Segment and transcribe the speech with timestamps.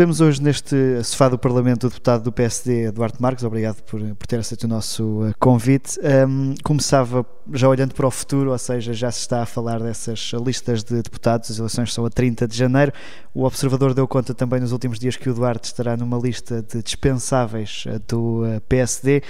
[0.00, 3.44] Recebemos hoje neste sofá do Parlamento o deputado do PSD, Eduardo Marques.
[3.44, 6.00] Obrigado por, por ter aceito o nosso uh, convite.
[6.26, 10.32] Um, começava já olhando para o futuro, ou seja, já se está a falar dessas
[10.42, 12.94] listas de deputados, as eleições são a 30 de janeiro.
[13.34, 16.82] O Observador deu conta também nos últimos dias que o Duarte estará numa lista de
[16.82, 19.22] dispensáveis uh, do uh, PSD.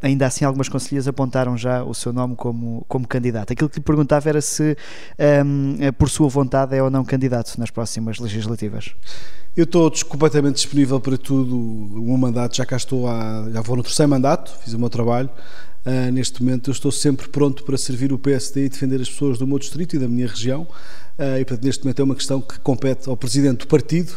[0.00, 3.52] ainda assim, algumas conselheiras apontaram já o seu nome como, como candidato.
[3.52, 4.76] Aquilo que lhe perguntava era se,
[5.44, 8.94] um, por sua vontade, é ou não candidato nas próximas legislativas.
[9.56, 11.56] Eu estou completamente disponível para tudo.
[11.56, 13.06] O meu mandato, já cá estou,
[13.52, 15.30] já vou no terceiro mandato, fiz o meu trabalho.
[15.86, 19.38] Uh, neste momento eu estou sempre pronto para servir o PSD e defender as pessoas
[19.38, 20.62] do meu distrito e da minha região.
[21.18, 24.12] Uh, e portanto, neste momento é uma questão que compete ao presidente do partido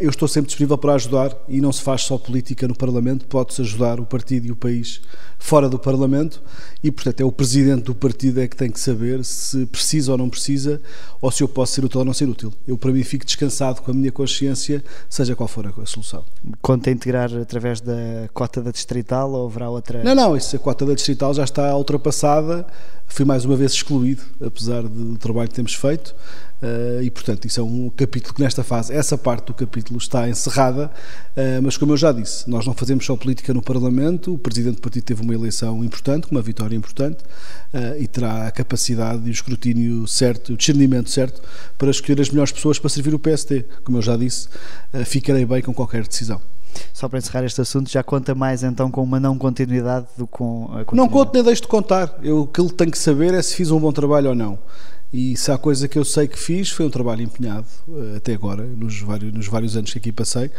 [0.00, 3.62] eu estou sempre disponível para ajudar e não se faz só política no Parlamento, pode-se
[3.62, 5.00] ajudar o partido e o país
[5.38, 6.42] fora do Parlamento
[6.82, 10.18] e, portanto, é o presidente do partido é que tem que saber se precisa ou
[10.18, 10.80] não precisa
[11.20, 12.52] ou se eu posso ser útil ou não ser útil.
[12.68, 16.24] Eu, para mim, fico descansado com a minha consciência, seja qual for a solução.
[16.60, 20.02] Conta integrar através da cota da distrital ou haverá outra?
[20.04, 22.66] Não, não, isso, a cota da distrital já está ultrapassada,
[23.14, 26.14] fui mais uma vez excluído, apesar do trabalho que temos feito.
[26.62, 30.28] Uh, e portanto isso é um capítulo que nesta fase essa parte do capítulo está
[30.28, 30.90] encerrada.
[31.34, 34.34] Uh, mas como eu já disse nós não fazemos só política no Parlamento.
[34.34, 37.22] O Presidente do Partido teve uma eleição importante uma vitória importante
[37.72, 41.40] uh, e terá a capacidade e o escrutínio certo o discernimento certo
[41.78, 44.48] para escolher as melhores pessoas para servir o PSD como eu já disse
[45.06, 46.42] ficarei bem com qualquer decisão
[46.92, 50.32] só para encerrar este assunto, já conta mais então com uma não continuidade do que
[50.40, 50.96] com a continuidade.
[50.96, 52.18] Não conto nem deixo de contar.
[52.22, 54.58] Eu, o que ele tem que saber é se fiz um bom trabalho ou não.
[55.12, 58.32] E se há coisa que eu sei que fiz, foi um trabalho empenhado, eh, até
[58.32, 60.50] agora, nos vários, nos vários anos que aqui passei.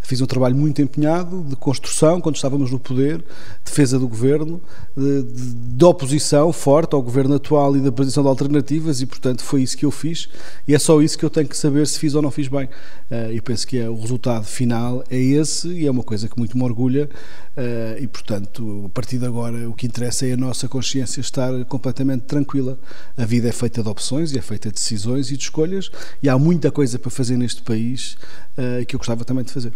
[0.00, 3.22] Fiz um trabalho muito empenhado de construção, quando estávamos no poder,
[3.62, 4.62] defesa do governo,
[4.96, 9.42] de, de, de oposição forte ao governo atual e da posição de alternativas, e portanto
[9.42, 10.28] foi isso que eu fiz.
[10.66, 12.64] E é só isso que eu tenho que saber se fiz ou não fiz bem.
[13.10, 16.38] Uh, e penso que é, o resultado final é esse, e é uma coisa que
[16.38, 17.10] muito me orgulha.
[17.54, 21.52] Uh, e portanto, a partir de agora, o que interessa é a nossa consciência estar
[21.66, 22.78] completamente tranquila.
[23.14, 25.90] A vida é feita de opções, e é feita de decisões e de escolhas,
[26.22, 28.16] e há muita coisa para fazer neste país
[28.56, 29.72] uh, que eu gostava também de fazer.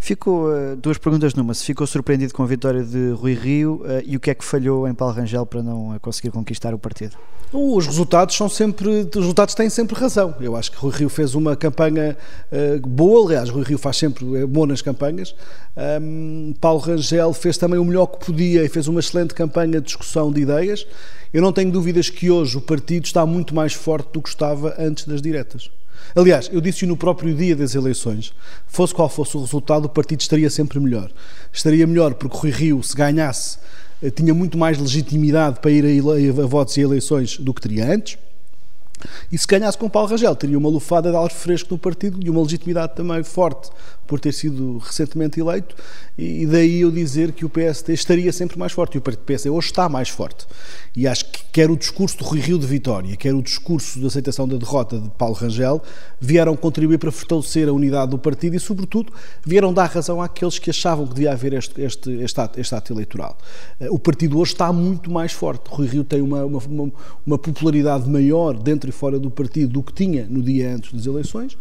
[0.00, 1.52] Ficou uh, duas perguntas numa.
[1.54, 4.44] Se ficou surpreendido com a vitória de Rui Rio uh, e o que é que
[4.44, 7.16] falhou em Paulo Rangel para não conseguir conquistar o partido?
[7.52, 10.34] Os resultados são sempre, os resultados têm sempre razão.
[10.40, 12.16] Eu acho que Rui Rio fez uma campanha
[12.86, 15.32] boa, aliás, Rui Rio faz sempre é bom nas campanhas.
[15.76, 19.86] Um, Paulo Rangel fez também o melhor que podia e fez uma excelente campanha de
[19.86, 20.86] discussão de ideias.
[21.32, 24.74] Eu não tenho dúvidas que hoje o partido está muito mais forte do que estava
[24.78, 25.70] antes das diretas.
[26.14, 28.32] Aliás, eu disse no próprio dia das eleições,
[28.66, 31.10] fosse qual fosse o resultado, o partido estaria sempre melhor.
[31.52, 33.58] Estaria melhor porque Rui Rio, se ganhasse,
[34.02, 37.92] eh, tinha muito mais legitimidade para ir a, a votos e eleições do que teria
[37.92, 38.18] antes.
[39.30, 42.30] E se ganhasse com Paulo Rangel, teria uma lufada de ar fresco no partido e
[42.30, 43.70] uma legitimidade também forte
[44.06, 45.74] por ter sido recentemente eleito,
[46.16, 48.94] e daí eu dizer que o PSD estaria sempre mais forte.
[48.94, 50.46] E o PSD hoje está mais forte.
[50.94, 54.06] E acho que quer o discurso do Rui Rio de Vitória, quer o discurso de
[54.06, 55.82] aceitação da derrota de Paulo Rangel,
[56.20, 59.12] vieram contribuir para fortalecer a unidade do partido e, sobretudo,
[59.44, 62.92] vieram dar razão àqueles que achavam que devia haver este, este, este, ato, este ato
[62.92, 63.36] eleitoral.
[63.78, 65.64] Eh, o partido hoje está muito mais forte.
[65.68, 66.92] Rui Rio tem uma, uma,
[67.26, 71.06] uma popularidade maior dentro e fora do partido do que tinha no dia antes das
[71.06, 71.54] eleições.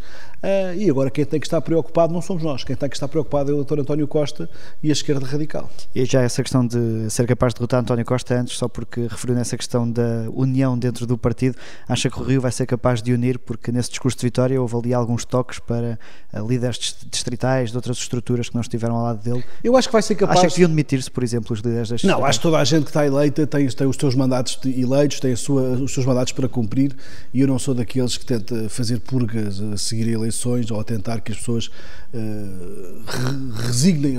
[0.45, 3.07] Uh, e agora quem tem que estar preocupado não somos nós, quem tem que estar
[3.07, 4.47] preocupado é o doutor António Costa
[4.83, 5.67] e a esquerda radical.
[5.93, 9.35] E já essa questão de ser capaz de derrotar António Costa antes, só porque referiu
[9.35, 11.57] nessa questão da união dentro do partido,
[11.89, 14.75] acha que o Rio vai ser capaz de unir, porque nesse discurso de vitória houve
[14.75, 15.97] ali alguns toques para
[16.31, 19.43] uh, líderes distritais de outras estruturas que não estiveram ao lado dele.
[19.63, 20.39] Eu acho que vai ser capaz.
[20.39, 22.83] Acha que deviam demitir-se, por exemplo, os líderes das Não, acho que toda a gente
[22.83, 26.47] que está eleita tem, tem os seus mandatos eleitos, tem sua, os seus mandatos para
[26.47, 26.95] cumprir
[27.33, 31.19] e eu não sou daqueles que tenta fazer purgas a seguir eleições ou a tentar
[31.21, 31.69] que as pessoas
[32.13, 34.17] uh, resignem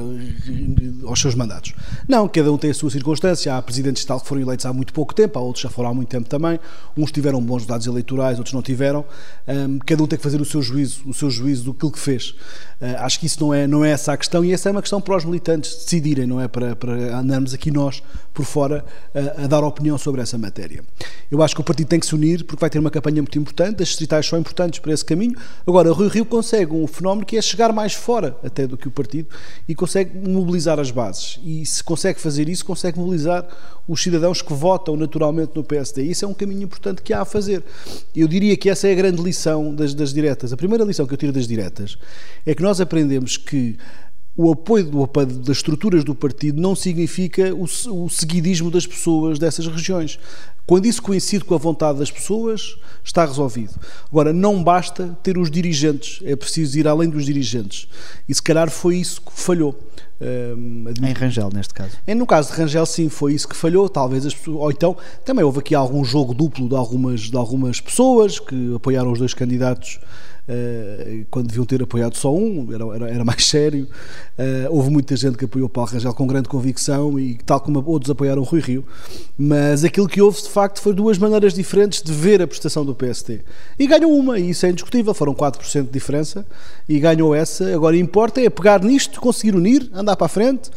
[1.05, 1.75] aos seus mandatos.
[2.09, 3.57] Não, cada um tem a sua circunstância.
[3.57, 5.95] Há presidentes tal que foram eleitos há muito pouco tempo, há outros já foram há
[5.95, 6.59] muito tempo também.
[6.97, 9.05] Uns tiveram bons dados eleitorais, outros não tiveram.
[9.47, 12.31] Um, cada um tem que fazer o seu juízo, o seu juízo do que fez.
[12.81, 14.83] Uh, acho que isso não é, não é essa a questão e essa é uma
[14.83, 18.03] questão para os militantes decidirem, não é para, para andarmos aqui nós
[18.35, 18.85] por fora
[19.15, 20.85] a, a dar opinião sobre essa matéria.
[21.31, 23.39] Eu acho que o partido tem que se unir porque vai ter uma campanha muito
[23.39, 25.35] importante, as distritais são importantes para esse caminho.
[25.67, 28.91] Agora, Rui Rio consegue um fenómeno que é chegar mais fora até do que o
[28.91, 29.29] partido
[29.69, 31.41] e consegue mobilizar as bases.
[31.45, 33.47] E se consegue fazer isso, consegue mobilizar
[33.89, 36.05] os cidadãos que votam naturalmente no PSD.
[36.05, 37.63] Isso é um caminho importante que há a fazer.
[38.15, 40.53] Eu diria que essa é a grande lição das, das diretas.
[40.53, 41.99] A primeira lição que eu tiro das diretas
[42.45, 43.77] é que nós aprendemos que
[44.37, 49.67] o apoio do, das estruturas do partido não significa o, o seguidismo das pessoas dessas
[49.67, 50.19] regiões.
[50.67, 53.75] Quando isso coincide com a vontade das pessoas, está resolvido.
[54.11, 57.89] Agora, não basta ter os dirigentes, é preciso ir além dos dirigentes.
[58.29, 59.79] E se calhar foi isso que falhou.
[60.21, 61.93] Um, em Rangel, neste caso.
[62.07, 63.89] É, no caso de Rangel, sim, foi isso que falhou.
[63.89, 64.57] Talvez as pessoas.
[64.57, 69.13] Ou então, também houve aqui algum jogo duplo de algumas, de algumas pessoas que apoiaram
[69.13, 70.01] os dois candidatos
[71.31, 73.89] quando deviam ter apoiado só um, era, era, era mais sério.
[74.39, 78.11] Uh, houve muita gente que apoiou Paulo Rangel com grande convicção e tal como outros
[78.11, 78.85] apoiaram Rui Rio.
[79.37, 82.95] Mas aquilo que houve, de facto, foi duas maneiras diferentes de ver a prestação do
[82.95, 83.41] PST.
[83.79, 86.47] E ganhou uma, e isso é indiscutível, foram 4% de diferença,
[86.89, 87.75] e ganhou essa.
[87.75, 90.71] Agora, importa é pegar nisto, conseguir unir, andar para a frente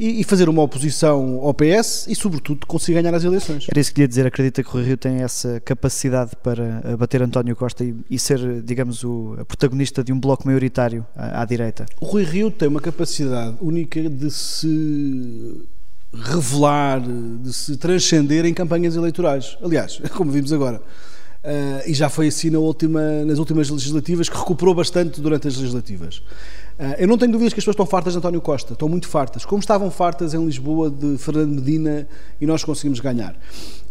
[0.00, 3.66] e, e, fazer uma oposição ao PS e, sobretudo, conseguir ganhar as eleições.
[3.68, 4.26] Era isso que queria dizer.
[4.26, 8.62] Acredita que o Rui Rio tem essa capacidade para bater António Costa e, e ser,
[8.62, 11.84] digamos, o protagonista de um bloco maioritário à, à direita?
[12.00, 15.68] O Rui Rio tem uma capacidade única de se
[16.14, 19.58] revelar, de se transcender em campanhas eleitorais.
[19.62, 20.80] Aliás, como vimos agora.
[21.42, 25.56] Uh, e já foi assim na última, nas últimas legislativas, que recuperou bastante durante as
[25.56, 26.22] legislativas.
[26.80, 29.06] Uh, eu não tenho dúvidas que as pessoas estão fartas de António Costa, estão muito
[29.06, 32.08] fartas, como estavam fartas em Lisboa de Fernando Medina
[32.40, 33.36] e nós conseguimos ganhar.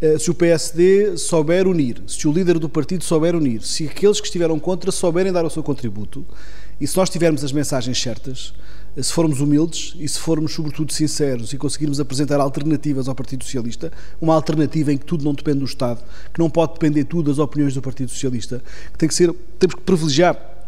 [0.02, 4.20] Uh, se o PSD souber unir, se o líder do partido souber unir, se aqueles
[4.20, 6.26] que estiveram contra souberem dar o seu contributo,
[6.82, 8.56] e se nós tivermos as mensagens certas,
[9.00, 13.92] se formos humildes e se formos, sobretudo, sinceros e conseguirmos apresentar alternativas ao Partido Socialista,
[14.20, 16.02] uma alternativa em que tudo não depende do Estado,
[16.34, 19.76] que não pode depender tudo das opiniões do Partido Socialista, que tem que ser, temos
[19.76, 20.59] que privilegiar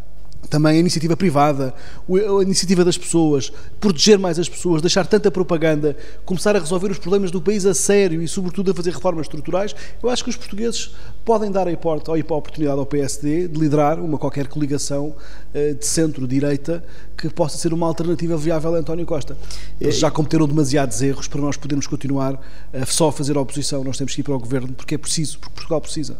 [0.52, 1.74] também a iniciativa privada,
[2.10, 5.96] a iniciativa das pessoas, proteger mais as pessoas, deixar tanta propaganda,
[6.26, 9.74] começar a resolver os problemas do país a sério e, sobretudo, a fazer reformas estruturais,
[10.04, 10.94] eu acho que os portugueses
[11.24, 15.16] podem dar a, a oportunidade ao PSD de liderar uma qualquer coligação
[15.54, 16.84] eh, de centro-direita
[17.18, 19.38] que possa ser uma alternativa viável a António Costa.
[19.80, 22.38] Eles já cometeram demasiados erros para nós podermos continuar
[22.74, 23.84] a só fazer a oposição.
[23.84, 26.18] Nós temos que ir para o governo porque é preciso, porque Portugal precisa.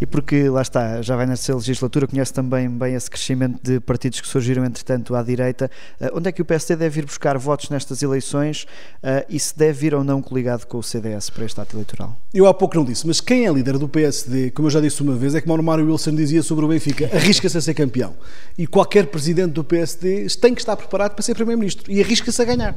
[0.00, 4.20] E porque, lá está, já vai nessa legislatura, conhece também bem esse crescimento de partidos
[4.20, 5.70] que surgiram, entretanto, à direita.
[6.00, 8.64] Uh, onde é que o PSD deve ir buscar votos nestas eleições
[9.04, 12.16] uh, e se deve ir ou não coligado com o CDS para este ato eleitoral?
[12.32, 15.02] Eu há pouco não disse, mas quem é líder do PSD, como eu já disse
[15.02, 18.14] uma vez, é como o Mário Wilson dizia sobre o Benfica, arrisca-se a ser campeão.
[18.56, 22.44] E qualquer presidente do PSD tem que estar preparado para ser primeiro-ministro e arrisca-se a
[22.44, 22.74] ganhar.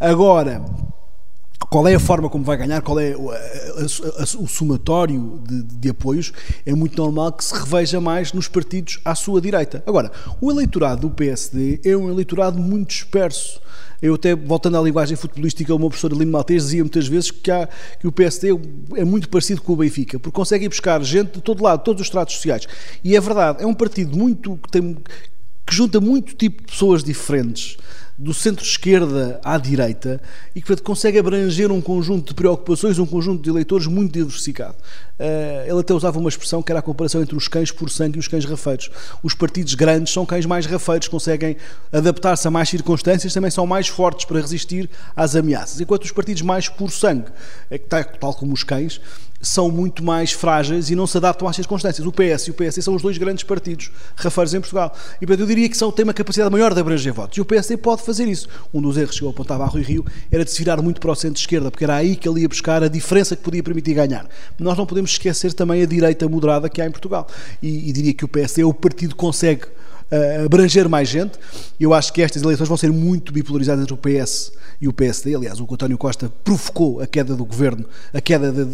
[0.00, 0.64] Agora,
[1.70, 5.62] qual é a forma como vai ganhar, qual é o, a, a, o somatório de,
[5.62, 6.32] de, apoios,
[6.64, 9.82] é muito normal que se reveja mais nos partidos à sua direita.
[9.86, 13.60] Agora, o eleitorado do PSD é um eleitorado muito disperso.
[14.02, 17.50] Eu até, voltando à linguagem futebolística, o meu professor Lino Maltês dizia muitas vezes que,
[17.50, 17.68] há,
[17.98, 18.48] que o PSD
[18.96, 21.84] é muito parecido com o Benfica, porque consegue ir buscar gente de todo lado, de
[21.84, 22.66] todos os estratos sociais.
[23.02, 24.94] E é verdade, é um partido muito que, tem,
[25.66, 27.78] que junta muito tipo de pessoas diferentes
[28.16, 30.20] do centro-esquerda à direita
[30.54, 34.76] e que portanto, consegue abranger um conjunto de preocupações, um conjunto de eleitores muito diversificado.
[35.18, 38.16] Uh, ele até usava uma expressão que era a comparação entre os cães por sangue
[38.16, 38.90] e os cães rafeiros.
[39.22, 41.56] Os partidos grandes são cães mais rafeiros, conseguem
[41.92, 46.42] adaptar-se a mais circunstâncias, também são mais fortes para resistir às ameaças, enquanto os partidos
[46.42, 47.26] mais por sangue,
[47.70, 49.00] é tal como os cães,
[49.44, 52.06] são muito mais frágeis e não se adaptam às circunstâncias.
[52.06, 54.94] O PS e o PSD são os dois grandes partidos rafeiros em Portugal.
[55.20, 57.36] E portanto eu diria que são, têm uma capacidade maior de abranger votos.
[57.36, 58.48] E o PSD pode fazer isso.
[58.72, 61.10] Um dos erros que eu apontava a Rui Rio era de se virar muito para
[61.10, 64.26] o centro-esquerda, porque era aí que ele ia buscar a diferença que podia permitir ganhar.
[64.58, 67.26] Nós não podemos esquecer também a direita moderada que há em Portugal.
[67.62, 69.66] E, e diria que o PSD é o partido que consegue
[70.14, 71.38] uh, abranger mais gente.
[71.78, 75.34] Eu acho que estas eleições vão ser muito bipolarizadas entre o PS e o PSD.
[75.34, 78.64] Aliás, o António Costa provocou a queda do governo, a queda da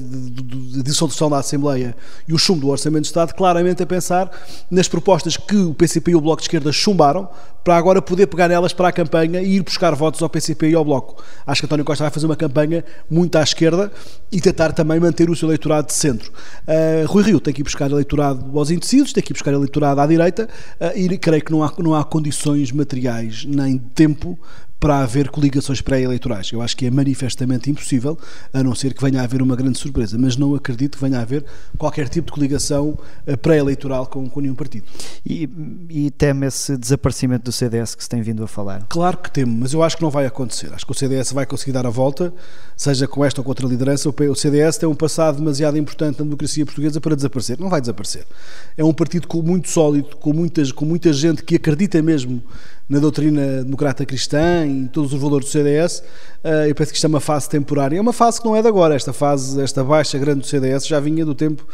[0.82, 4.30] dissolução da Assembleia e o chumbo do Orçamento de Estado, claramente a pensar
[4.70, 7.28] nas propostas que o PCP e o Bloco de Esquerda chumbaram
[7.64, 10.74] para agora poder pegar nelas para a campanha e ir buscar votos ao PCP e
[10.74, 11.22] ao Bloco.
[11.46, 13.92] Acho que António Costa vai fazer uma campanha muito à esquerda
[14.32, 16.32] e tentar também manter o seu eleitorado de centro.
[16.66, 20.00] Uh, Rui Rio tem que ir buscar eleitorado aos indecisos, tem que ir buscar eleitorado
[20.00, 20.48] à direita
[20.80, 24.36] uh, e creio que não há, não há condições materiais nem tempo
[24.80, 26.50] para haver coligações pré-eleitorais.
[26.50, 28.18] Eu acho que é manifestamente impossível,
[28.52, 31.18] a não ser que venha a haver uma grande surpresa, mas não acredito que venha
[31.18, 31.44] a haver
[31.76, 34.86] qualquer tipo de coligação eh, pré-eleitoral com, com nenhum partido.
[35.24, 35.48] E,
[35.90, 38.86] e teme esse desaparecimento do CDS que se tem vindo a falar?
[38.88, 40.72] Claro que temo, mas eu acho que não vai acontecer.
[40.72, 42.32] Acho que o CDS vai conseguir dar a volta,
[42.74, 44.08] seja com esta ou com outra liderança.
[44.08, 47.60] O CDS tem um passado demasiado importante na democracia portuguesa para desaparecer.
[47.60, 48.24] Não vai desaparecer.
[48.78, 52.42] É um partido muito sólido, com, muitas, com muita gente que acredita mesmo
[52.90, 56.02] na doutrina democrata cristã tem todos os valores do CDS,
[56.44, 57.96] uh, eu penso que isto é uma fase temporária.
[57.96, 58.94] É uma fase que não é de agora.
[58.94, 61.66] Esta fase, esta baixa grande do CDS já vinha do tempo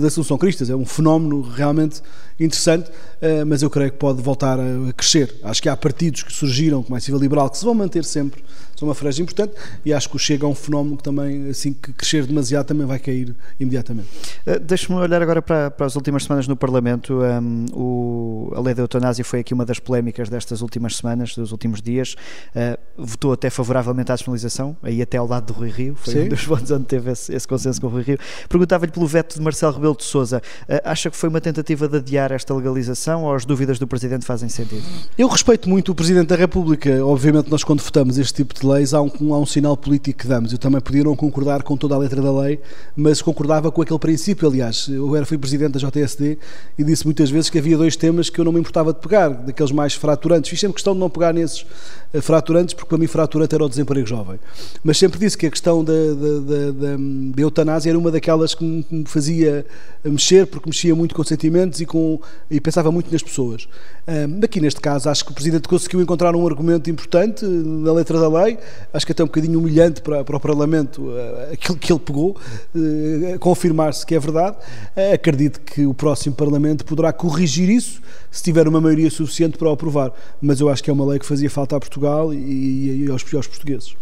[0.00, 0.70] da Solução Cristas.
[0.70, 2.02] É um fenómeno realmente
[2.38, 5.34] interessante, uh, mas eu creio que pode voltar a crescer.
[5.42, 8.44] Acho que há partidos que surgiram, como a Civil Liberal, que se vão manter sempre,
[8.76, 9.54] são uma franja importante,
[9.84, 12.86] e acho que o Chega é um fenómeno que também, assim que crescer demasiado, também
[12.86, 14.08] vai cair imediatamente.
[14.62, 17.20] Deixe-me olhar agora para, para, as últimas semanas no Parlamento.
[17.22, 21.52] Um, o, a lei da eutanásia foi aqui uma das polémicas destas últimas semanas, dos
[21.52, 22.14] últimos dias.
[22.54, 26.20] Uh, votou até favoravelmente à despenalização, aí até ao lado do Rui Rio, foi Sim.
[26.22, 28.18] um dos votos onde teve esse, esse consenso com o Rui Rio.
[28.48, 30.42] Perguntava-lhe pelo veto de Marcelo Rebelo de Sousa.
[30.68, 34.24] Uh, acha que foi uma tentativa de adiar esta legalização ou as dúvidas do Presidente
[34.24, 34.82] fazem sentido?
[35.16, 37.04] Eu respeito muito o Presidente da República.
[37.04, 40.26] Obviamente, nós quando votamos este tipo de leis, há um, há um sinal político que
[40.26, 40.52] damos.
[40.52, 42.60] Eu também podia não concordar com toda a letra da lei,
[42.96, 44.48] mas concordava com aquele princípio.
[44.48, 46.38] Aliás, eu era, fui Presidente da JSD
[46.78, 49.28] e disse muitas vezes que havia dois temas que eu não me importava de pegar,
[49.28, 50.48] daqueles mais fraturantes.
[50.48, 51.62] Fiz sempre questão de não pegar nesses
[52.14, 54.38] uh, fraturantes, porque para mim fraturante era o desemprego jovem.
[54.84, 56.96] Mas sempre disse que a questão da, da, da,
[57.34, 59.66] da eutanásia era uma daquelas que me fazia
[60.04, 63.68] mexer, porque mexia muito com sentimentos e, com, e pensava muito nas pessoas.
[64.42, 68.28] Aqui neste caso, acho que o Presidente conseguiu encontrar um argumento importante na letra da
[68.28, 68.56] lei,
[68.92, 71.10] acho que até um bocadinho humilhante para, para o Parlamento
[71.52, 72.36] aquilo que ele pegou,
[73.40, 74.56] confirmar-se que é verdade.
[75.12, 79.72] Acredito que o próximo Parlamento poderá corrigir isso se tiver uma maioria suficiente para o
[79.86, 83.10] aprovar, mas eu acho que é uma lei que fazia falta a Portugal e, e
[83.10, 83.96] aos, aos portugueses.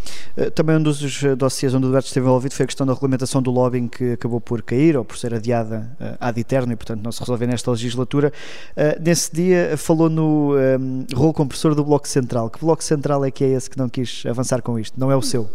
[0.55, 1.01] Também um dos
[1.37, 4.41] dossiês onde o debate esteve envolvido foi a questão da regulamentação do lobbying que acabou
[4.41, 7.71] por cair ou por ser adiada uh, ad eterno e, portanto, não se resolver nesta
[7.71, 8.33] legislatura.
[8.77, 12.51] Uh, nesse dia falou no um, rolo compressor do Bloco Central.
[12.51, 14.99] Que Bloco Central é que é esse que não quis avançar com isto?
[14.99, 15.49] Não é o seu?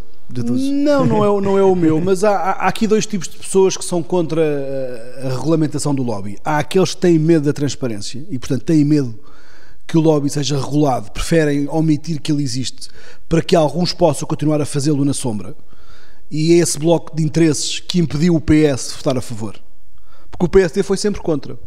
[0.72, 3.76] Não, não é, não é o meu, mas há, há, aqui dois tipos de pessoas
[3.76, 4.44] que são contra
[5.24, 6.38] a regulamentação do lobby.
[6.46, 9.18] Há aqueles que têm medo da transparência e, portanto, têm medo
[9.90, 12.90] que o lobby seja regulado, preferem omitir que ele existe
[13.28, 15.56] para que alguns possam continuar a fazê-lo na sombra.
[16.30, 19.60] E é esse bloco de interesses que impediu o PS de votar a favor.
[20.30, 21.58] Porque o PSD foi sempre contra.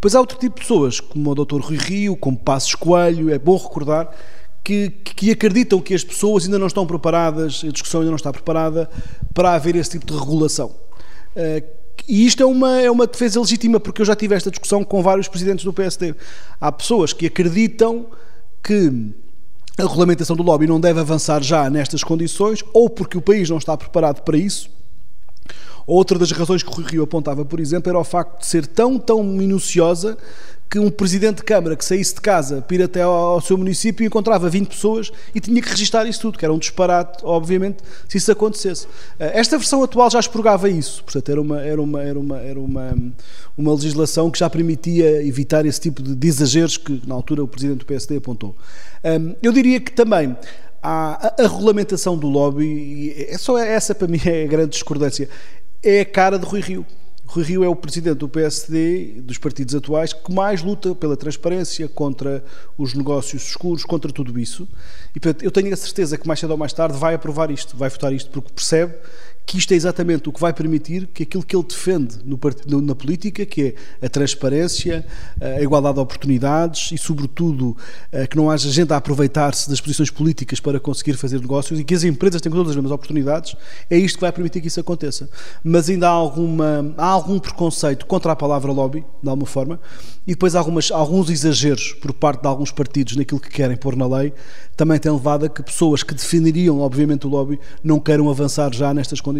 [0.00, 1.60] Pois há outro tipo de pessoas, como o Dr.
[1.60, 4.08] Rui Rio, como Passos Coelho, é bom recordar,
[4.62, 8.32] que, que, acreditam que as pessoas ainda não estão preparadas, a discussão ainda não está
[8.32, 8.88] preparada
[9.34, 10.76] para haver esse tipo de regulação.
[11.34, 14.84] Uh, e isto é uma, é uma defesa legítima, porque eu já tive esta discussão
[14.84, 16.14] com vários presidentes do PSD.
[16.60, 18.06] Há pessoas que acreditam
[18.62, 19.12] que
[19.78, 23.58] a regulamentação do lobby não deve avançar já nestas condições, ou porque o país não
[23.58, 24.70] está preparado para isso.
[25.86, 28.98] Outra das razões que o Rio apontava, por exemplo, era o facto de ser tão,
[28.98, 30.16] tão minuciosa
[30.70, 34.04] que um presidente de Câmara que saísse de casa para ir até ao, seu município
[34.04, 38.18] encontrava 20 pessoas e tinha que registar isso tudo, que era um disparate, obviamente, se
[38.18, 38.88] isso acontecesse.
[39.18, 42.58] Eh, esta versão atual já expurgava isso, portanto, era uma, era uma, era uma, era
[42.58, 42.96] uma,
[43.56, 47.46] uma legislação que já permitia evitar esse tipo de, de exageros que, na altura, o
[47.46, 48.56] presidente do PSD apontou.
[49.42, 50.34] Eu diria que também
[50.86, 55.30] a, a regulamentação do lobby, é só essa para mim é a grande discordância,
[55.82, 56.86] é a cara de Rui Rio.
[57.26, 61.88] Rui Rio é o presidente do PSD, dos partidos atuais, que mais luta pela transparência,
[61.88, 62.44] contra
[62.76, 64.68] os negócios escuros, contra tudo isso.
[65.16, 67.74] E portanto, eu tenho a certeza que mais cedo ou mais tarde vai aprovar isto,
[67.78, 68.94] vai votar isto, porque percebe
[69.46, 72.94] que isto é exatamente o que vai permitir que aquilo que ele defende no, na
[72.94, 75.06] política, que é a transparência,
[75.40, 77.76] a igualdade de oportunidades e, sobretudo,
[78.30, 81.94] que não haja gente a aproveitar-se das posições políticas para conseguir fazer negócios e que
[81.94, 83.54] as empresas tenham todas as mesmas oportunidades,
[83.90, 85.28] é isto que vai permitir que isso aconteça.
[85.62, 89.78] Mas ainda há, alguma, há algum preconceito contra a palavra lobby, de alguma forma,
[90.26, 94.06] e depois algumas, alguns exageros por parte de alguns partidos naquilo que querem pôr na
[94.06, 94.32] lei,
[94.74, 98.92] também tem levado a que pessoas que defenderiam, obviamente, o lobby não queiram avançar já
[98.94, 99.33] nestas condições.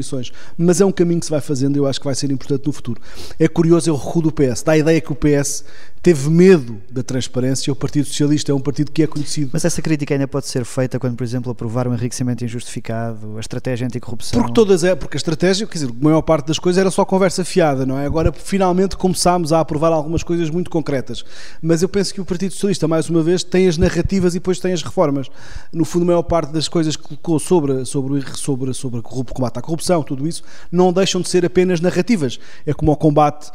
[0.56, 2.66] Mas é um caminho que se vai fazendo e eu acho que vai ser importante
[2.66, 3.00] no futuro.
[3.38, 4.62] É curioso, eu recuo do PS.
[4.62, 5.64] Dá a ideia que o PS
[6.04, 7.72] teve medo da transparência.
[7.72, 9.48] O Partido Socialista é um partido que é conhecido.
[9.54, 13.40] Mas essa crítica ainda pode ser feita quando, por exemplo, aprovar um enriquecimento injustificado, a
[13.40, 14.38] estratégia anticorrupção.
[14.38, 17.06] Porque todas é, porque a estratégia, quer dizer, a maior parte das coisas era só
[17.06, 18.04] conversa fiada, não é?
[18.04, 21.24] Agora finalmente começámos a aprovar algumas coisas muito concretas.
[21.62, 24.60] Mas eu penso que o Partido Socialista, mais uma vez, tem as narrativas e depois
[24.60, 25.30] tem as reformas.
[25.72, 29.58] No fundo, a maior parte das coisas que colocou sobre, sobre, sobre, sobre o combate
[29.58, 32.38] à corrupção, tudo isso, não deixam de ser apenas narrativas.
[32.66, 33.50] É como o combate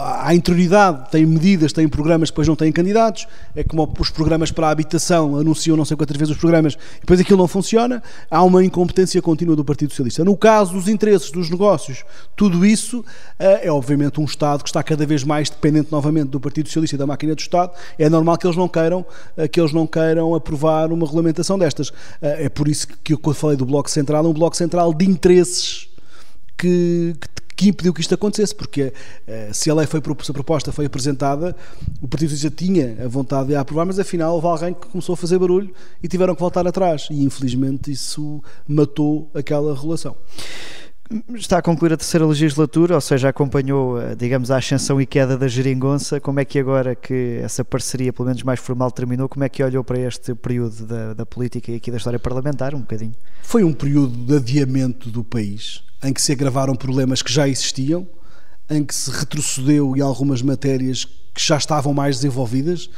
[0.00, 4.68] à interioridade, tem medidas, tem programas depois não têm candidatos, é como os programas para
[4.68, 8.64] a habitação anunciam não sei quantas vezes os programas depois aquilo não funciona, há uma
[8.64, 10.24] incompetência contínua do Partido Socialista.
[10.24, 12.04] No caso dos interesses dos negócios,
[12.34, 13.04] tudo isso
[13.38, 16.96] eh, é obviamente um Estado que está cada vez mais dependente novamente do Partido Socialista
[16.96, 19.04] e da máquina do Estado, é normal que eles não queiram,
[19.36, 21.92] eh, que eles não queiram aprovar uma regulamentação destas.
[22.22, 25.04] Eh, é por isso que eu falei do Bloco Central, é um Bloco Central de
[25.04, 25.88] interesses
[26.56, 28.92] que, que, que impediu que isto acontecesse, porque
[29.52, 31.54] se a lei foi se a proposta foi apresentada,
[32.00, 35.12] o Partido Socialista tinha a vontade de a aprovar, mas afinal houve alguém que começou
[35.12, 37.08] a fazer barulho e tiveram que voltar atrás.
[37.10, 40.16] E infelizmente isso matou aquela regulação.
[41.34, 45.36] Está a concluir a terceira legislatura, ou seja, acompanhou, eh, digamos, a ascensão e queda
[45.36, 46.18] da geringonça.
[46.18, 49.62] Como é que agora que essa parceria, pelo menos mais formal, terminou, como é que
[49.62, 53.14] olhou para este período da, da política e aqui da história parlamentar, um bocadinho?
[53.42, 58.06] Foi um período de adiamento do país, em que se agravaram problemas que já existiam,
[58.68, 62.90] em que se retrocedeu em algumas matérias que já estavam mais desenvolvidas.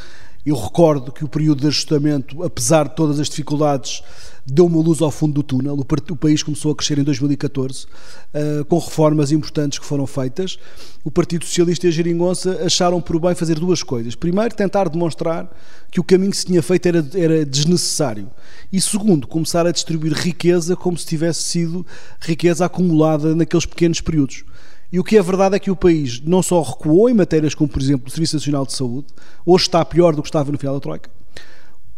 [0.45, 4.03] Eu recordo que o período de ajustamento, apesar de todas as dificuldades,
[4.45, 5.75] deu uma luz ao fundo do túnel.
[5.75, 10.59] O, país começou a crescer em 2014, uh, com reformas importantes que foram feitas.
[11.03, 14.15] O Partido Socialista e a Geringonça acharam por bem fazer duas coisas.
[14.15, 15.51] Primeiro, tentar demonstrar
[15.91, 18.31] que o caminho que se tinha feito era, era desnecessário.
[18.71, 21.87] E segundo, começar a distribuir riqueza como se tivesse sido
[22.21, 24.45] riqueza acumulada naqueles pequenos períodos.
[24.93, 27.69] E o que é verdade é que o país não só recuou em matérias como,
[27.69, 29.07] por exemplo, o Serviço Nacional de Saúde,
[29.45, 31.11] hoje está pior do que estava no final da Troika.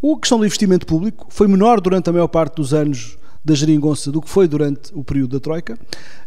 [0.03, 4.11] A questão do investimento público foi menor durante a maior parte dos anos da geringonça
[4.11, 5.77] do que foi durante o período da Troika.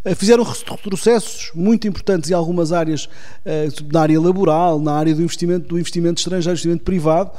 [0.04, 3.08] Eh, fizeram retrocessos muito importantes em algumas áreas,
[3.44, 7.32] eh, na área laboral, na área do investimento, do investimento estrangeiro, do investimento privado,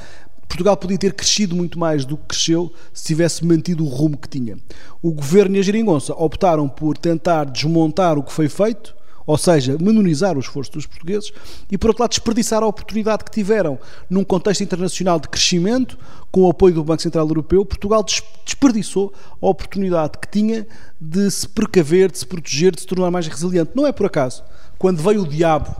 [0.51, 4.27] Portugal podia ter crescido muito mais do que cresceu se tivesse mantido o rumo que
[4.27, 4.57] tinha.
[5.01, 8.93] O governo e a geringonça optaram por tentar desmontar o que foi feito
[9.25, 11.31] ou seja, menorizar o esforço dos portugueses
[11.69, 15.97] e, por outro lado, desperdiçar a oportunidade que tiveram num contexto internacional de crescimento,
[16.31, 18.03] com o apoio do Banco Central Europeu, Portugal
[18.45, 20.65] desperdiçou a oportunidade que tinha
[20.99, 23.71] de se precaver, de se proteger, de se tornar mais resiliente.
[23.75, 24.43] Não é por acaso.
[24.77, 25.75] Quando veio o diabo,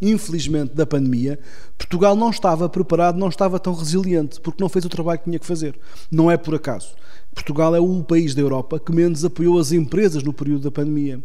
[0.00, 1.38] infelizmente, da pandemia,
[1.78, 5.38] Portugal não estava preparado, não estava tão resiliente, porque não fez o trabalho que tinha
[5.38, 5.78] que fazer.
[6.10, 6.94] Não é por acaso.
[7.34, 11.22] Portugal é o país da Europa que menos apoiou as empresas no período da pandemia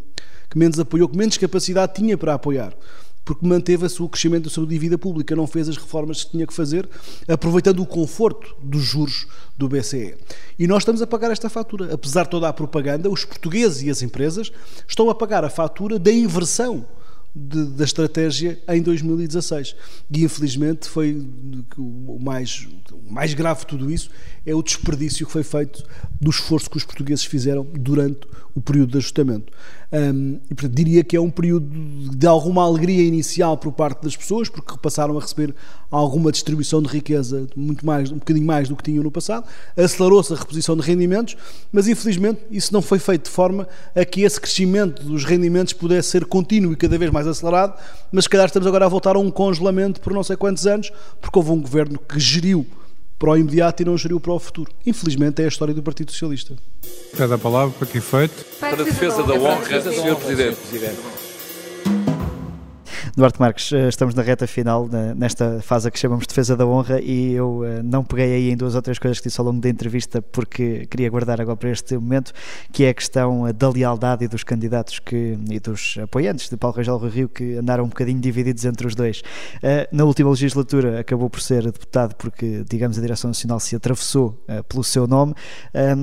[0.49, 2.73] que menos apoiou, que menos capacidade tinha para apoiar
[3.29, 6.53] porque manteve o crescimento da sua dívida pública, não fez as reformas que tinha que
[6.53, 6.89] fazer,
[7.27, 10.15] aproveitando o conforto dos juros do BCE.
[10.57, 11.93] E nós estamos a pagar esta fatura.
[11.93, 14.51] Apesar de toda a propaganda, os portugueses e as empresas
[14.87, 16.87] estão a pagar a fatura da inversão
[17.35, 19.75] de, da estratégia em 2016.
[20.11, 21.23] E infelizmente foi
[21.77, 24.09] o mais, o mais grave de tudo isso
[24.43, 25.83] é o desperdício que foi feito
[26.19, 28.21] do esforço que os portugueses fizeram durante
[28.55, 29.53] o período de ajustamento.
[29.91, 31.67] Um, e, portanto, diria que é um período
[32.15, 35.55] de alguma alegria inicial por parte das pessoas, porque passaram a receber
[35.89, 40.31] alguma distribuição de riqueza, muito mais, um bocadinho mais do que tinham no passado, acelerou-se
[40.31, 41.35] a reposição de rendimentos,
[41.71, 46.09] mas infelizmente isso não foi feito de forma a que esse crescimento dos rendimentos pudesse
[46.09, 47.73] ser contínuo e cada vez mais acelerado,
[48.11, 50.91] mas se calhar estamos agora a voltar a um congelamento por não sei quantos anos,
[51.19, 52.65] porque houve um governo que geriu
[53.19, 54.71] para o imediato e não geriu para o futuro.
[54.85, 56.55] Infelizmente é a história do Partido Socialista.
[57.15, 58.45] Pede a palavra para que efeito?
[58.59, 60.15] Para a defesa da honra, Sr.
[60.15, 61.28] Presidente.
[63.19, 67.01] Duarte Marques, eh, estamos na reta final, nesta fase que chamamos de defesa da honra,
[67.01, 69.59] e eu eh, não peguei aí em duas ou três coisas que disse ao longo
[69.59, 72.31] da entrevista, porque queria guardar agora para este momento,
[72.71, 76.55] que é a questão eh, da lealdade e dos candidatos que, e dos apoiantes de
[76.55, 79.21] Paulo Rangel Rio que andaram um bocadinho divididos entre os dois.
[79.91, 84.83] Na última legislatura acabou por ser deputado porque, digamos, a Direção Nacional se atravessou pelo
[84.83, 85.33] seu nome.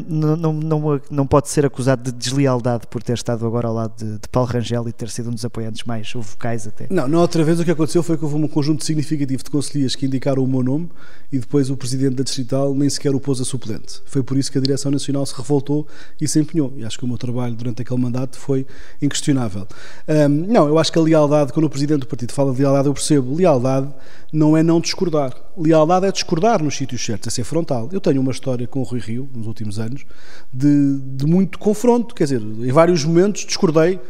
[0.06, 3.94] Não, não, não, não pode ser acusado de deslealdade por ter estado agora ao lado
[3.96, 6.86] de, de Paulo Rangel e ter sido um dos apoiantes mais vocais até.
[6.90, 9.94] Não, na outra vez o que aconteceu foi que houve um conjunto significativo de conselheiros
[9.94, 10.88] que indicaram o meu nome
[11.32, 14.00] e depois o presidente da Distrital nem sequer o pôs a suplente.
[14.06, 15.86] Foi por isso que a Direção Nacional se revoltou
[16.20, 16.72] e se empenhou.
[16.76, 18.66] E acho que o meu trabalho durante aquele mandato foi
[19.00, 19.66] inquestionável.
[20.08, 22.88] Um, não, eu acho que a lealdade, quando o presidente do partido fala de lealdade,
[22.88, 23.34] eu percebo.
[23.34, 23.92] Lealdade
[24.32, 25.34] não é não discordar.
[25.56, 27.88] Lealdade é discordar nos sítios certos, é ser frontal.
[27.92, 30.04] Eu tenho uma história com o Rui Rio, nos últimos anos,
[30.52, 32.14] de, de muito confronto.
[32.14, 34.00] Quer dizer, em vários momentos discordei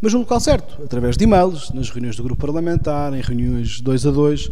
[0.00, 4.06] mas no local certo, através de e-mails, nas reuniões do grupo parlamentar, em reuniões dois
[4.06, 4.48] a dois,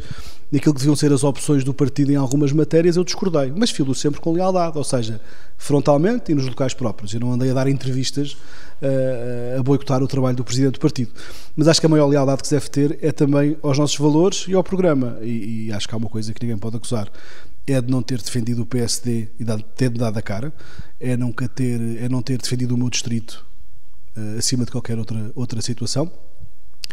[0.51, 3.95] naquilo que deviam ser as opções do partido em algumas matérias, eu discordei, mas filo
[3.95, 5.21] sempre com lealdade, ou seja,
[5.57, 7.15] frontalmente e nos locais próprios.
[7.15, 11.13] Eu não andei a dar entrevistas uh, a boicotar o trabalho do presidente do partido.
[11.55, 14.47] Mas acho que a maior lealdade que se deve ter é também aos nossos valores
[14.49, 15.19] e ao programa.
[15.23, 17.11] E, e acho que há uma coisa que ninguém pode acusar
[17.67, 20.53] é de não ter defendido o PSD e de ter dado a cara,
[21.01, 23.45] é, nunca ter, é não ter defendido o meu distrito
[24.39, 26.11] acima de qualquer outra, outra situação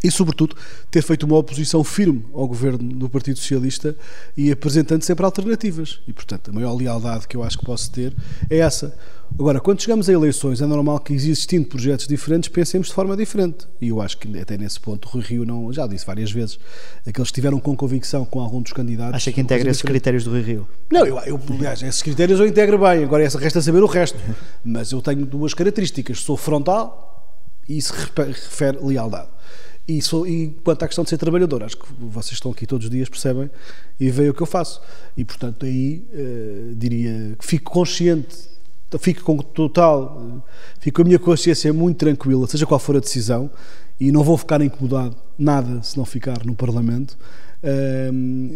[0.03, 0.55] e, sobretudo,
[0.91, 3.95] ter feito uma oposição firme ao governo do Partido Socialista
[4.36, 6.01] e apresentando sempre alternativas.
[6.05, 8.13] E, portanto, a maior lealdade que eu acho que posso ter
[8.49, 8.93] é essa.
[9.39, 13.65] Agora, quando chegamos a eleições, é normal que, existindo projetos diferentes, pensemos de forma diferente.
[13.79, 16.59] E eu acho que, até nesse ponto, o Rui Rio não, já disse várias vezes,
[16.99, 19.15] aqueles que estiveram com convicção com algum dos candidatos.
[19.15, 20.67] Acha que integra esses critérios do Rui Rio?
[20.91, 23.05] Não, eu, eu, aliás, esses critérios eu integro bem.
[23.05, 24.19] Agora, resta saber o resto.
[24.63, 26.19] Mas eu tenho duas características.
[26.19, 27.12] Sou frontal
[27.67, 29.30] E isso refere lealdade.
[29.86, 32.86] E, sou, e quanto à questão de ser trabalhador, acho que vocês estão aqui todos
[32.86, 33.49] os dias, percebem,
[33.99, 34.82] e veem o que eu faço.
[35.17, 38.49] E, portanto, aí uh, diria que fico consciente,
[38.97, 40.43] fico com total, uh,
[40.80, 43.52] fico com a minha consciência muito tranquila, seja qual for a decisão,
[43.99, 47.17] e não vou ficar incomodado nada se não ficar no Parlamento.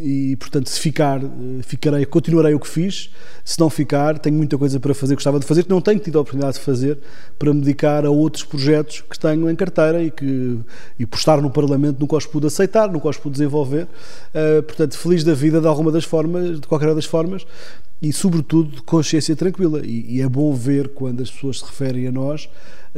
[0.03, 1.21] E portanto se ficar
[1.63, 3.09] ficarei continuarei o que fiz.
[3.45, 6.17] Se não ficar tenho muita coisa para fazer gostava de fazer que não tenho tido
[6.17, 6.97] a oportunidade de fazer
[7.39, 10.59] para me dedicar a outros projetos que tenho em carteira e que
[10.99, 13.87] e por estar no Parlamento nunca os pude aceitar nunca os pude desenvolver.
[14.33, 17.45] Uh, portanto feliz da vida de alguma das formas de qualquer das formas
[18.01, 22.07] e sobretudo de consciência tranquila e, e é bom ver quando as pessoas se referem
[22.07, 22.49] a nós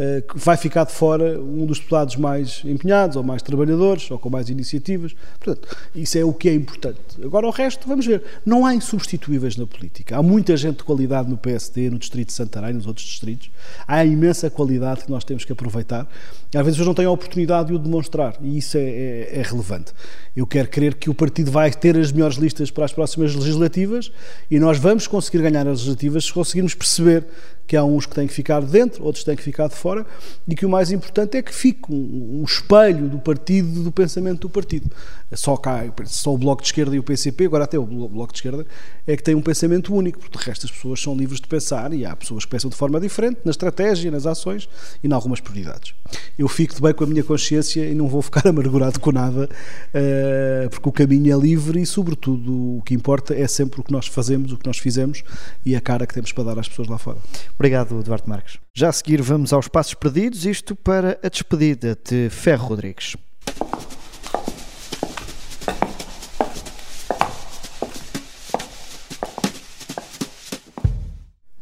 [0.01, 4.17] eh, que vai ficar de fora um dos deputados mais empenhados, ou mais trabalhadores, ou
[4.17, 5.13] com mais iniciativas.
[5.37, 6.99] Portanto, isso é o que é importante.
[7.21, 8.23] Agora, o resto, vamos ver.
[8.45, 10.17] Não há insubstituíveis na política.
[10.17, 13.51] Há muita gente de qualidade no PSD, no distrito de Santarém, nos outros distritos.
[13.85, 16.07] Há imensa qualidade que nós temos que aproveitar.
[16.55, 19.91] Às vezes, não têm a oportunidade de o demonstrar, e isso é, é, é relevante.
[20.33, 24.11] Eu quero crer que o partido vai ter as melhores listas para as próximas legislativas
[24.49, 27.25] e nós vamos conseguir ganhar as legislativas se conseguirmos perceber
[27.69, 30.03] que há uns que têm que ficar dentro, outros têm que ficar de fora,
[30.47, 34.39] e que o mais importante é que fique um, um espelho do partido, do pensamento
[34.39, 34.89] do partido.
[35.33, 38.39] Só cá, só o Bloco de Esquerda e o PCP, agora até o Bloco de
[38.39, 38.65] Esquerda,
[39.05, 41.93] é que tem um pensamento único, porque de resto as pessoas são livres de pensar
[41.93, 44.67] e há pessoas que pensam de forma diferente na estratégia, nas ações
[45.03, 45.93] e em algumas prioridades.
[46.39, 49.47] Eu fico de bem com a minha consciência e não vou ficar amargurado com nada,
[49.93, 53.91] eh, porque o caminho é livre e, sobretudo, o que importa é sempre o que
[53.91, 55.23] nós fazemos, o que nós fizemos
[55.63, 57.19] e a cara que temos para dar às pessoas lá fora.
[57.59, 58.57] Obrigado, Eduardo Marques.
[58.73, 63.17] Já a seguir vamos aos passos perdidos, isto para a despedida de Ferro Rodrigues.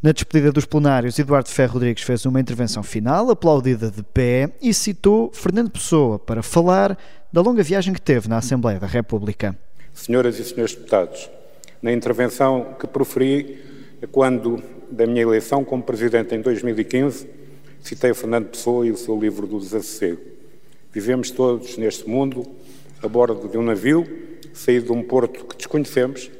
[0.04, 4.76] Na despedida dos plenários, Eduardo Ferro Rodrigues fez uma intervenção final, aplaudida de pé, e
[4.76, 6.96] citou Fernando Pessoa para falar
[7.34, 9.58] da longa viagem que teve na Assembleia da República.
[9.92, 11.28] Senhoras e senhores deputados,
[11.82, 13.66] na intervenção que proferi
[14.12, 17.28] quando da minha eleição como Presidente em 2015,
[17.82, 20.22] citei Fernando Pessoa e o seu livro do Desassossego.
[20.92, 22.46] Vivemos todos neste mundo
[23.02, 24.08] a bordo de um navio,
[24.54, 26.32] saído de um porto que desconhecemos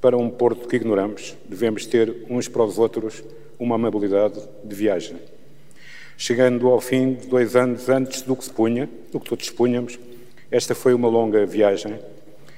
[0.00, 1.36] para um porto que ignoramos.
[1.48, 3.22] Devemos ter uns para os outros
[3.58, 5.16] uma amabilidade de viagem.
[6.16, 9.98] Chegando ao fim de dois anos antes do que se punha, do que todos punhamos,
[10.50, 11.98] esta foi uma longa viagem,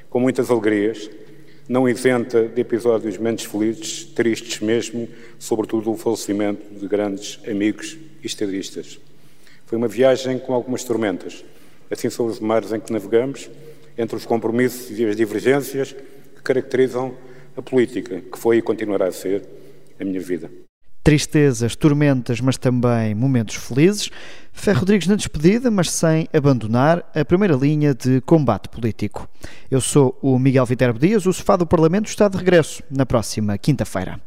[0.09, 1.11] com muitas alegrias,
[1.68, 8.27] não isenta de episódios menos felizes, tristes mesmo, sobretudo o falecimento de grandes amigos e
[8.27, 8.98] estadistas.
[9.66, 11.44] Foi uma viagem com algumas tormentas.
[11.90, 13.51] Assim são os mares em que navegamos,
[13.96, 17.14] entre os compromissos e as divergências que caracterizam
[17.57, 19.42] a política, que foi e continuará a ser
[20.01, 20.51] a minha vida.
[21.03, 24.09] Tristezas, tormentas, mas também momentos felizes.
[24.53, 29.29] Ferro Rodrigues na despedida, mas sem abandonar a primeira linha de combate político.
[29.71, 33.59] Eu sou o Miguel Viterbo Dias, o sofá do Parlamento está de regresso na próxima
[33.59, 34.21] quinta-feira.